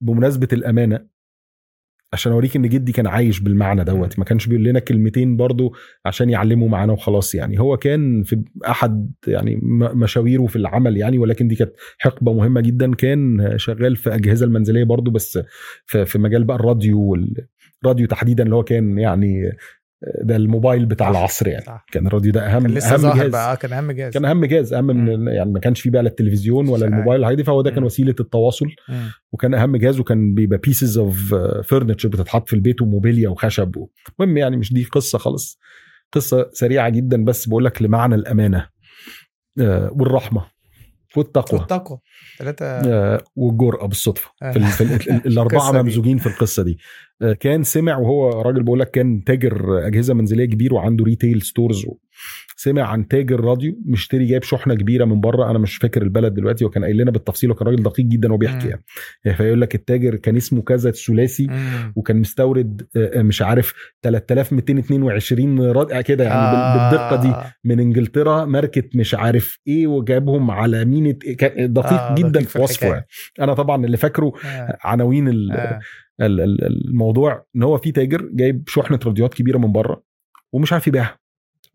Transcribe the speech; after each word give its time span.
بمناسبة 0.00 0.48
الأمانة 0.52 1.18
عشان 2.12 2.32
أوريك 2.32 2.56
إن 2.56 2.68
جدي 2.68 2.92
كان 2.92 3.06
عايش 3.06 3.40
بالمعنى 3.40 3.84
دوت 3.84 4.18
ما 4.18 4.24
كانش 4.24 4.46
بيقول 4.46 4.64
لنا 4.64 4.78
كلمتين 4.78 5.36
برضو 5.36 5.74
عشان 6.06 6.30
يعلموا 6.30 6.68
معانا 6.68 6.92
وخلاص 6.92 7.34
يعني. 7.34 7.60
هو 7.60 7.76
كان 7.76 8.22
في 8.22 8.44
أحد 8.68 9.12
يعني 9.26 9.60
مشاويره 9.94 10.46
في 10.46 10.56
العمل 10.56 10.96
يعني 10.96 11.18
ولكن 11.18 11.48
دي 11.48 11.54
كانت 11.54 11.72
حقبة 11.98 12.32
مهمة 12.32 12.60
جدا. 12.60 12.94
كان 12.94 13.52
شغال 13.56 13.96
في 13.96 14.14
أجهزة 14.14 14.46
المنزلية 14.46 14.84
برضو 14.84 15.10
بس 15.10 15.38
في, 15.86 16.04
في 16.04 16.18
مجال 16.18 16.44
بقى 16.44 16.56
الراديو 16.56 17.00
والراديو 17.00 18.06
تحديدا 18.06 18.44
اللي 18.44 18.54
هو 18.54 18.64
كان 18.64 18.98
يعني 18.98 19.52
ده 20.22 20.36
الموبايل 20.36 20.86
بتاع 20.86 21.12
صح، 21.12 21.18
العصر 21.18 21.48
يعني 21.48 21.64
صح. 21.64 21.86
كان 21.92 22.06
الراديو 22.06 22.32
ده 22.32 22.46
اهم 22.46 22.62
كان 22.62 22.74
لسه 22.74 22.94
أهم 22.94 22.98
ظاهر 23.00 23.16
جهاز 23.16 23.30
بقى 23.30 23.52
آه، 23.52 23.54
كان 23.54 23.72
أهم 23.72 23.92
جهاز 23.92 24.12
كان 24.12 24.24
أهم 24.24 24.44
جهاز 24.44 24.72
أهم 24.72 24.84
من 24.86 25.28
يعني 25.28 25.50
ما 25.52 25.60
كانش 25.60 25.80
فيه 25.80 25.90
بقى 25.90 26.02
لا 26.02 26.08
التلفزيون 26.08 26.68
ولا. 26.68 26.86
الموبايل 26.86 27.20
الحاجات 27.20 27.36
دي 27.38 27.44
فهو 27.44 27.62
ده 27.62 27.70
كان. 27.70 27.84
وسيلة 27.84 28.14
التواصل 28.20 28.66
مم. 28.88 29.10
وكان 29.32 29.54
أهم 29.54 29.76
جهاز 29.76 30.00
وكان 30.00 30.34
بيبقى 30.34 30.58
pieces 30.58 30.98
of 30.98 31.34
furniture 31.64 32.08
بتتحط 32.08 32.48
في 32.48 32.56
البيت 32.56 32.82
وموبيليا 32.82 33.28
وخشب 33.28 33.86
المهم 34.20 34.36
يعني 34.36 34.56
مش 34.56 34.72
دي 34.72 34.84
قصة 34.84 35.18
خالص 35.18 35.58
قصة 36.12 36.50
سريعة 36.52 36.88
جدا 36.88 37.24
بس 37.24 37.48
بقول 37.48 37.64
لك 37.64 37.82
لمعنى 37.82 38.14
الأمانة 38.14 38.68
آه، 39.60 39.90
والرحمة 40.00 40.44
والتقوى 41.16 41.60
والتقوى 41.60 41.98
ثلاثة 42.38 42.66
آه، 42.66 43.24
والجرأة 43.36 43.86
بالصدفة 43.86 44.30
آه. 44.42 44.50
في, 44.52 44.56
ال- 44.58 44.62
في 44.62 44.80
ال- 44.80 45.10
ال- 45.10 45.26
الأربعة. 45.32 45.82
ممزوجين 45.82 46.18
في 46.18 46.26
القصة 46.26 46.62
دي 46.62 46.78
آه، 47.22 47.32
كان 47.32 47.62
سمع 47.62 47.98
وهو 47.98 48.42
راجل 48.42 48.62
بقول 48.62 48.80
لك 48.80 48.90
كان 48.90 49.24
تاجر 49.24 49.86
أجهزة 49.86 50.14
منزلية 50.14 50.44
كبير 50.44 50.74
وعنده 50.74 51.04
retail 51.04 51.42
stores 51.42 51.86
سمع 52.56 52.82
عن 52.82 53.08
تاجر 53.08 53.40
راديو 53.40 53.78
مشتري 53.86 54.26
جايب 54.26 54.42
شحنة 54.42 54.74
كبيرة 54.74 55.04
من 55.04 55.20
بره 55.20 55.50
أنا 55.50 55.58
مش 55.58 55.76
فاكر 55.76 56.02
البلد 56.02 56.34
دلوقتي 56.34 56.64
وكان 56.64 56.84
قايل 56.84 56.96
لنا 56.96 57.10
بالتفصيل 57.10 57.50
وكان 57.50 57.68
راجل 57.68 57.82
دقيق 57.82 58.06
جدا 58.06 58.28
وهو 58.28 58.38
بيحكي 58.38 58.64
مم. 58.64 58.70
يعني 58.70 58.82
يعني 59.24 59.36
فيقول 59.36 59.60
لك 59.60 59.74
التاجر 59.74 60.14
كان 60.16 60.36
اسمه 60.36 60.62
كذا 60.62 60.88
الثلاثي. 60.88 61.46
وكان 61.96 62.16
مستورد 62.16 62.86
آه، 62.96 63.22
مش 63.22 63.42
عارف 63.42 63.74
3222 64.02 65.60
راديو 65.70 66.02
كده 66.02 66.24
يعني 66.24 66.56
بال- 66.56 66.90
بالدقة 66.90 67.22
دي 67.22 67.28
آه. 67.28 67.54
من 67.64 67.80
إنجلترا 67.80 68.44
ماركه 68.44 68.82
مش 68.94 69.14
عارف 69.14 69.58
إيه 69.66 69.86
وجابهم 69.86 70.50
على 70.50 70.84
كان 71.38 71.72
دقيق 71.72 71.92
آه، 71.92 72.10
آه 72.10 72.14
جدا 72.14 72.40
في 72.44 72.58
وصفه. 72.60 72.86
يعني. 72.86 73.06
أنا 73.40 73.54
طبعا 73.54 73.84
اللي 73.84 73.96
فاكره 73.96 74.32
آه. 74.44 74.78
عناوين 74.84 75.28
ال- 75.28 75.52
آه. 75.52 75.80
ال- 76.20 76.40
ال- 76.40 76.64
الموضوع 76.88 77.44
إن 77.56 77.62
هو 77.62 77.76
في 77.78 77.92
تاجر 77.92 78.28
جايب 78.32 78.62
شحنة 78.68 78.98
راديوهات 79.06 79.34
كبيرة 79.34 79.58
من 79.58 79.72
بره 79.72 80.02
ومش 80.52 80.72
عارف 80.72 80.86
يبيعها 80.88 81.18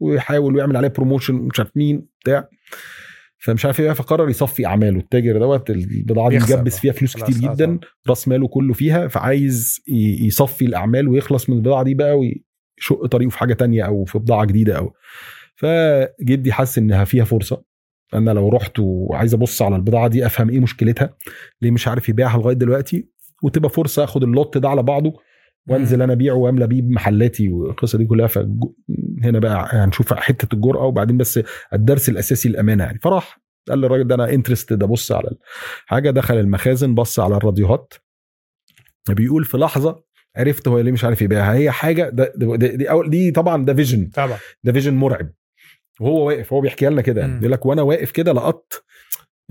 ويحاول 0.04 0.56
ويعمل 0.56 0.78
عليها 0.78 0.90
promotion 0.90 1.36
مش 1.36 1.60
عارف 1.60 1.72
مين 1.76 2.08
بتاع. 2.22 2.50
فمش 3.38 3.66
عارف 3.66 3.80
إيه 3.80 3.92
فقرر 3.92 4.30
يصفي 4.30 4.66
أعماله. 4.66 5.00
التاجر 5.00 5.38
دوت 5.40 5.70
البضاعة 5.70 6.30
دي 6.30 6.38
مجبس. 6.40 6.80
فيها 6.80 6.92
فلوس 6.92 7.16
كتير 7.18 7.50
آه، 7.50 7.54
جدا 7.54 7.66
طبعا. 7.66 7.80
راس 8.10 8.28
ماله 8.28 8.48
كله 8.48 8.74
فيها 8.74 9.08
فعايز 9.08 9.82
يصفي 10.22 10.66
الأعمال 10.66 11.08
ويخلص 11.08 11.50
من 11.50 11.56
البضاعة 11.58 11.84
دي 11.84 11.94
بقى 11.94 12.20
ويشق 12.20 13.06
طريقه 13.12 13.30
في 13.30 13.38
حاجة 13.38 13.54
تانية 13.54 13.84
أو 13.84 14.06
في 14.06 14.20
بضاعة 14.20 14.46
جديدة 14.46 14.78
أو. 14.78 14.94
فجدي 15.56 16.54
حس 16.54 16.78
إنها 16.78 17.04
فيها 17.06 17.24
فرصة. 17.24 17.64
أنا 18.14 18.32
لو 18.32 18.50
رحت 18.50 18.80
وعايز 18.80 19.34
أبص 19.34 19.62
على 19.62 19.76
البضاعة 19.76 20.08
دي 20.08 20.26
أفهم 20.26 20.50
إيه 20.50 20.60
مشكلتها 20.60 21.16
ليه 21.62 21.72
مش 21.72 21.88
عارف 21.88 22.10
يبيعها 22.10 22.38
لغاية 22.38 22.56
دلوقتي 22.56 23.08
وتبقى 23.44 23.70
فرصة 23.70 24.04
أخد 24.04 24.24
اللوت 24.24 24.58
ده 24.58 24.70
على 24.70 24.84
بعضه. 24.84 25.14
وانزل 25.68 26.02
أنا 26.02 26.14
ابيعه 26.14 26.36
واملى 26.36 26.68
بيه 26.68 26.82
بمحلاتي 26.82 27.50
والقصة 27.50 27.98
دي 27.98 28.06
كلها 28.06 28.28
فهنا 28.28 29.40
بقى 29.40 29.70
هنشوف 29.72 30.14
حتة 30.14 30.56
الجرأة 30.56 30.86
وبعدين 30.86 31.18
بس 31.18 31.40
الدرس 31.74 32.10
الأساسي 32.10 32.50
الأمانة 32.50 32.84
يعني. 32.84 33.00
فراح 33.00 33.40
قال 33.70 33.80
للراجل 33.82 34.08
ده 34.08 34.16
أنا 34.16 34.30
interested 34.30 34.84
ابص 34.84 35.12
على 35.12 35.30
الحاجة 35.86 36.10
دخل 36.12 36.38
المخازن 36.40 36.96
بص 36.96 37.20
على 37.20 37.38
الراديوهات. 37.38 37.94
بيقول 39.10 39.46
في 39.46 39.58
لحظة 39.58 40.04
عرفت 40.36 40.68
هو 40.68 40.80
ليه 40.80 40.92
مش 40.92 41.04
عارف 41.04 41.22
يبيعها. 41.22 41.54
هي 41.54 41.72
حاجة 41.72 42.10
ده 42.10 42.34
دي, 42.38 42.58
دي, 42.78 42.90
أول 42.90 43.10
دي 43.10 43.32
طبعا 43.32 43.66
ده 43.66 43.74
vision 43.74 44.10
طبعا. 44.14 44.38
ده 44.64 44.72
vision 44.72 44.94
مرعب. 44.94 45.30
وهو 46.02 46.28
واقف 46.28 46.54
هو 46.54 46.62
بيحكي 46.62 46.86
لنا 46.86 47.02
كده. 47.02 47.28
مم. 47.28 47.40
بيقول 47.40 47.52
لك 47.52 47.66
وأنا 47.66 47.82
واقف 47.82 48.12
كده 48.12 48.32
لقطت 48.34 48.84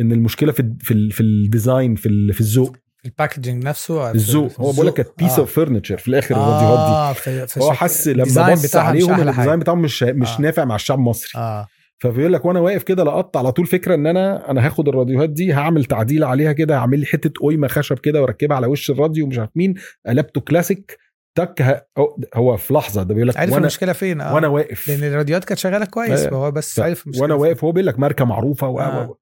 إن 0.01 0.13
المشكلة 0.13 0.53
في 0.53 0.75
في, 0.81 1.11
في 1.11 1.21
ال 1.23 1.33
design 1.33 1.95
في 1.95 2.33
في 2.33 2.41
الذوق. 2.41 2.77
ال 3.05 3.11
packaging 3.11 3.65
نفسه 3.65 4.11
الذوق 4.11 4.61
هو 4.61 4.73
بقول 4.73 4.87
لك 4.87 5.13
piece 5.19 5.33
آه. 5.33 5.39
of 5.39 5.53
furniture 5.53 5.97
في 5.97 6.09
الآخر 6.09 6.35
الراديوهات 6.35 7.17
دي 7.17 7.47
في 7.47 7.61
هو 7.61 7.67
شكل- 7.67 7.77
حس 7.77 8.09
لما 8.09 8.25
بص 8.25 8.77
عليهم 8.77 9.29
ال 9.29 9.33
design. 9.33 9.59
بتاعهم 9.59 9.83
مش 9.83 10.03
مش 10.03 10.29
آه. 10.29 10.41
نافع 10.41 10.65
مع 10.65 10.75
الشعب 10.75 10.99
المصري 10.99 11.31
آه 11.43 11.67
فبيقول 11.99 12.33
لك 12.33 12.45
وأنا 12.45 12.61
واقف 12.61 12.83
كده 12.83 13.05
لقطت 13.05 13.37
على 13.37 13.53
طول 13.53 13.67
فكرة 13.67 13.95
إن 13.95 14.07
أنا 14.07 14.51
أنا 14.51 14.67
هاخد 14.67 14.89
الراديوهات 14.89 15.31
دي 15.31 15.53
هعمل 15.55 15.85
تعديل 15.85 16.25
عليها 16.25 16.53
كده 16.53 16.77
هعمل 16.77 16.99
لي 16.99 17.07
حتة 17.07 17.31
قيمه 17.49 17.69
خشب 17.69 17.99
كده 17.99 18.21
وأركبها 18.23 18.57
على 18.57 18.67
وش 18.67 18.91
الراديو 18.91 19.27
مش 19.27 19.39
عارف 19.39 19.51
مين 19.55 19.75
قلبته 20.07 20.41
كلاسيك 20.41 20.99
تك 21.35 21.85
هو- 21.99 22.17
هو 22.35 22.57
في 22.57 22.75
لحظة 22.75 23.03
ده 23.03 23.15
بيقول 23.15 23.29
لك 23.29 23.37
وأنا 23.37 23.57
المشكلة 23.57 23.93
فين 23.93 24.21
آه 24.21 24.35
وأنا 24.35 24.49
واقف 24.49 24.89
لأن 24.89 25.05
الراديوات 25.05 25.45
كانت 25.45 25.59
شغالة 25.61 25.85
كويس 25.85 26.21
آه. 26.21 26.31
فهو 26.31 26.51
بس 26.51 26.81
ف- 26.81 26.83
عرف 26.83 27.05
المشكلة 27.05 27.23
وأنا. 27.23 27.35
واقف 27.35 27.65
هو 27.65 27.73
بيقول 27.73 27.87
لك 27.87 27.99
ماركة 27.99 28.25
معروفة 28.25 28.69
و 28.69 28.81
آه. 28.81 29.17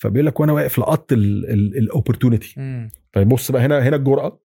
فبيقول 0.00 0.26
لك 0.26 0.40
وأنا 0.40 0.52
واقف 0.52 0.78
لقطت 0.78 1.12
ال 1.12 1.24
opportunity 1.24 2.54
مم. 2.56 2.90
فيبص 3.12 3.50
بقى 3.50 3.62
هنا 3.62 3.88
هنا 3.88 3.96
الجرأة. 3.96 4.40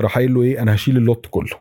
راح 0.00 0.14
قايل 0.14 0.34
له 0.34 0.42
إيه؟ 0.42 0.62
أنا 0.62 0.74
هشيل 0.74 0.96
ال 0.96 1.04
lot 1.04 1.26
كله. 1.30 1.60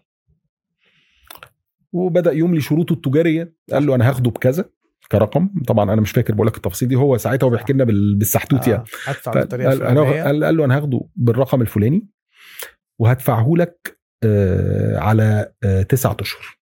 وبدأ 1.94 2.32
يملي 2.32 2.62
شروطه 2.62 2.94
التجارية. 2.94 3.54
قال 3.72 3.86
له 3.86 3.96
أنا 3.96 4.10
هاخده 4.10 4.32
بكذا 4.32 4.66
كرقم. 5.12 5.50
طبعا 5.68 5.94
أنا 5.94 6.02
مش 6.02 6.12
فاكر 6.12 6.34
بقول 6.34 6.48
لك 6.48 6.56
التفاصيل 6.58 6.88
دي. 6.90 6.96
هو 6.96 7.18
ساعتها 7.18 7.46
هو 7.48 7.52
بيحكي 7.52 7.74
لنا 7.74 7.84
بال- 7.84 8.16
بالسحتوت 8.16 8.68
يعني. 8.68 8.84
آه. 9.28 9.32
بالطريقة 9.34 9.70
قال, 9.70 9.84
أنا 9.84 10.02
قال, 10.24 10.44
قال 10.44 10.58
له 10.58 10.66
أنا 10.66 10.78
هاخده 10.78 11.02
بالرقم 11.16 11.62
الفلاني 11.62 12.08
وهدفعه 13.00 13.52
لك 13.58 14.00
آه 14.24 14.98
على 14.98 15.54
آه 15.64 15.82
تسعة 15.82 16.18
أشهر. 16.20 16.58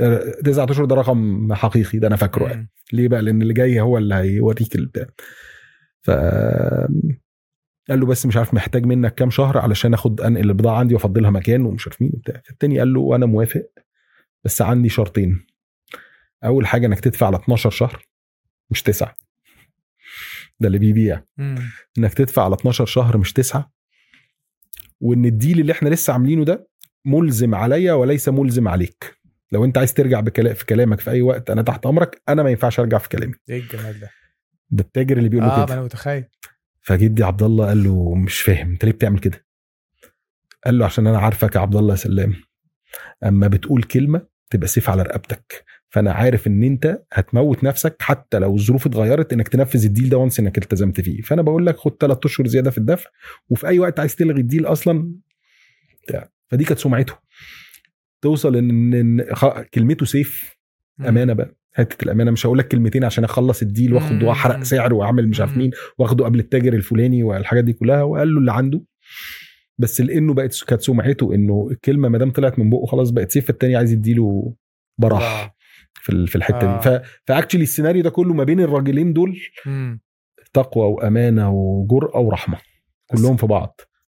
آه، 0.00 0.40
تسعة 0.44 0.66
أشهر 0.70 0.84
ده 0.84 0.94
رقم 0.96 1.52
حقيقي 1.54 1.98
ده 1.98 2.08
أنا 2.08 2.16
فاكره 2.16 2.48
يعني. 2.48 2.70
ليه 2.92 3.08
بقى؟ 3.08 3.22
لأن 3.22 3.42
اللي 3.42 3.54
جاي 3.54 3.80
هو 3.80 3.98
اللي 3.98 4.14
هيوريك 4.14 4.74
البتاع. 4.74 5.06
ف 6.02 6.10
قال 7.88 8.00
له 8.00 8.06
بس 8.06 8.26
مش 8.26 8.36
عارف 8.36 8.54
محتاج 8.54 8.86
منك 8.86 9.14
كام 9.14 9.30
شهر 9.30 9.58
علشان 9.58 9.94
آخد 9.94 10.20
انقل 10.20 10.50
البضاعة 10.50 10.78
عندي 10.78 10.94
وأفضلها 10.94 11.30
مكان 11.30 11.66
ومش 11.66 11.86
عارف 11.86 12.02
مين 12.02 12.10
وبتاع. 12.14 12.40
فالتاني 12.44 12.78
قال 12.78 12.92
له 12.94 13.16
أنا 13.16 13.26
موافق 13.26 13.62
بس 14.44 14.62
عندي 14.62 14.88
شرطين. 14.88 15.46
أول 16.44 16.66
حاجة 16.66 16.86
إنك 16.86 17.00
تدفع 17.00 17.26
على 17.26 17.36
12 17.36 17.70
شهر 17.70 18.06
مش 18.70 18.82
تسعة. 18.82 19.14
ده 20.60 20.66
اللي 20.66 20.78
بيبيع. 20.78 21.22
مم. 21.36 21.58
إنك 21.98 22.14
تدفع 22.14 22.44
على 22.44 22.54
12 22.54 22.86
شهر 22.86 23.18
مش 23.18 23.32
تسعة. 23.32 23.72
وإن 25.00 25.24
الديل 25.24 25.60
اللي 25.60 25.72
إحنا 25.72 25.88
لسه 25.88 26.12
عاملينه 26.12 26.44
ده 26.44 26.68
ملزم 27.04 27.54
عليا 27.54 27.92
وليس 27.92 28.28
ملزم 28.28 28.68
عليك. 28.68 29.18
لو 29.52 29.64
أنت 29.64 29.78
عايز 29.78 29.94
ترجع 29.94 30.20
بكلا 30.20 30.54
في 30.54 30.66
كلامك 30.66 31.00
في 31.00 31.10
أي 31.10 31.22
وقت 31.22 31.50
أنا 31.50 31.62
تحت 31.62 31.86
أمرك 31.86 32.22
أنا 32.28 32.42
ما 32.42 32.50
ينفعش 32.50 32.80
أرجع 32.80 32.98
في 32.98 33.08
كلامي. 33.08 33.34
إيه 33.48 33.60
الجمال 33.60 34.00
ده؟ 34.00 34.10
ده 34.72 34.84
التاجر 34.84 35.16
اللي 35.16 35.28
بيقول 35.28 35.46
له 35.46 35.52
آه 35.52 35.64
كده. 35.66 35.74
أنا 35.74 35.82
متخيل. 35.82 36.24
فجدي 36.80 37.24
عبد 37.24 37.42
الله 37.42 37.66
قال 37.66 37.84
له 37.84 38.14
مش 38.14 38.40
فاهم 38.40 38.70
أنت 38.70 38.84
ليه 38.84 38.92
بتعمل 38.92 39.18
كده؟ 39.18 39.46
قال 40.64 40.78
له 40.78 40.84
عشان 40.84 41.06
أنا 41.06 41.18
عارفك 41.18 41.54
يا 41.54 41.60
عبد 41.60 41.76
الله 41.76 41.90
يا 41.90 41.96
سلام. 41.96 42.34
أما 43.24 43.48
بتقول 43.48 43.82
كلمة 43.82 44.26
تبقى 44.50 44.68
سيف 44.68 44.90
على 44.90 45.02
رقبتك. 45.02 45.64
فأنا 45.90 46.12
عارف 46.12 46.46
إن 46.46 46.62
أنت 46.62 47.02
هتموت 47.12 47.64
نفسك 47.64 47.96
حتى 48.00 48.38
لو 48.38 48.54
الظروف 48.56 48.86
اتغيرت 48.86 49.32
إنك 49.32 49.48
تنفذ 49.48 49.84
الديل 49.84 50.08
ده 50.08 50.16
once 50.16 50.40
إنك 50.40 50.58
التزمت 50.58 51.00
فيه. 51.00 51.20
فأنا 51.20 51.42
بقول 51.42 51.66
لك 51.66 51.76
خد 51.76 51.96
ثلاث 52.00 52.18
أشهر 52.24 52.46
زيادة 52.46 52.70
في 52.70 52.78
الدفع 52.78 53.10
وفي 53.48 53.66
أي 53.66 53.78
وقت 53.78 54.00
عايز 54.00 54.16
تلغي 54.16 54.40
ال 54.40 54.45
deal 54.45 54.66
أصلا. 54.66 55.12
فدي 56.48 56.64
كانت 56.64 56.78
سمعته. 56.78 57.14
توصل 58.22 58.56
إن 58.56 58.94
إن 58.94 59.24
كلمته 59.74 60.06
سيف. 60.06 60.56
أمانة 61.00 61.32
بقى. 61.32 61.56
حتة 61.72 62.04
الأمانة 62.04 62.30
مش 62.30 62.46
هقول 62.46 62.58
لك 62.58 62.68
كلمتين 62.68 63.04
عشان 63.04 63.24
أخلص 63.24 63.62
ال 63.62 63.68
deal 63.68 63.94
وآخد. 63.94 64.22
وأحرق 64.22 64.62
سعر 64.62 64.94
وأعمل 64.94 65.28
مش 65.28 65.40
عارف. 65.40 65.56
مين 65.56 65.70
وآخده 65.98 66.24
قبل 66.24 66.38
التاجر 66.38 66.72
الفلاني 66.72 67.22
والحاجات 67.22 67.64
دي 67.64 67.72
كلها 67.72 68.02
وقال 68.02 68.34
له 68.34 68.38
اللي 68.40 68.52
عنده 68.52 68.80
بس 69.78 70.00
لأنه 70.00 70.34
بقت 70.34 70.64
كانت 70.66 70.82
سمعته 70.82 71.34
إنه 71.34 71.68
الكلمة 71.70 72.08
ما 72.08 72.18
دام 72.18 72.30
طلعت 72.30 72.58
من 72.58 72.70
بقه 72.70 72.86
خلاص 72.86 73.10
بقت 73.10 73.30
سيف 73.30 73.50
التاني 73.50 73.76
عايز 73.76 73.92
يديله 73.92 74.54
براح 74.98 75.22
آه. 75.22 75.54
في 75.94 76.26
في 76.26 76.36
الحتة 76.36 76.74
آه. 76.74 76.76
دي 76.76 76.82
ف 76.82 77.02
فاكشلي 77.26 77.62
السيناريو 77.62 78.02
ده 78.02 78.10
كله 78.10 78.34
ما 78.34 78.44
بين 78.44 78.60
الراجلين 78.60 79.12
دول 79.12 79.38
مم. 79.66 80.00
تقوى 80.52 80.84
وأمانة 80.86 81.50
وجرأة 81.50 82.18
ورحمة 82.20 82.58
كلهم 83.10 83.36
في 83.36 83.46
بعض 83.46 83.80